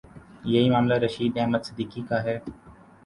[0.45, 2.37] یہی معاملہ رشید احمد صدیقی کا ہے۔